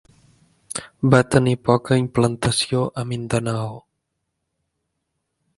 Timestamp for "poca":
1.69-1.99